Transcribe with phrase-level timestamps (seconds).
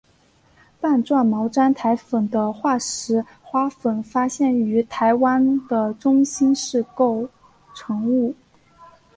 [0.79, 7.29] 棒状毛毡苔粉的化石花粉发现于台湾的中新世构
[7.75, 8.33] 成物。